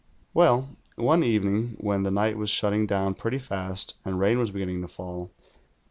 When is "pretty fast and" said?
3.13-4.19